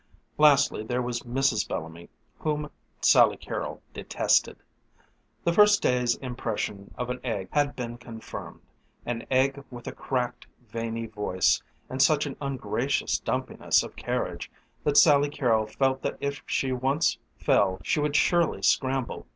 Lastly 0.39 0.81
there 0.81 0.99
was 1.03 1.21
Mrs. 1.21 1.67
Bellamy, 1.67 2.09
whom 2.39 2.71
Sally 3.01 3.37
Carrol 3.37 3.83
detested. 3.93 4.57
The 5.43 5.53
first 5.53 5.83
day's 5.83 6.15
impression 6.15 6.91
of 6.97 7.11
an 7.11 7.19
egg 7.23 7.49
had 7.51 7.75
been 7.75 7.99
confirmed 7.99 8.61
an 9.05 9.27
egg 9.29 9.63
with 9.69 9.85
a 9.85 9.91
cracked, 9.91 10.47
veiny 10.67 11.05
voice 11.05 11.61
and 11.87 12.01
such 12.01 12.25
an 12.25 12.35
ungracious 12.41 13.19
dumpiness 13.19 13.83
of 13.83 13.95
carriage 13.95 14.49
that 14.83 14.97
Sally 14.97 15.29
Carrol 15.29 15.67
felt 15.67 16.01
that 16.01 16.17
if 16.19 16.41
she 16.47 16.71
once 16.71 17.19
fell 17.37 17.79
she 17.83 17.99
would 17.99 18.15
surely 18.15 18.63
scramble. 18.63 19.27